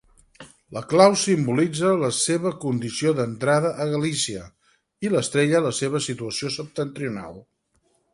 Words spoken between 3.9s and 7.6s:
Galícia, i l'estrella la seva situació septentrional.